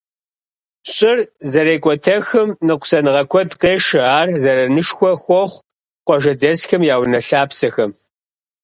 [0.93, 1.19] Щӏыр
[1.51, 5.63] зэрекӏуэтэхым ныкъусаныгъэ куэд къешэ, ар зэранышхуэ хуохъу
[6.05, 7.91] къуажэдэсхэм я унэ-лъапсэхэм.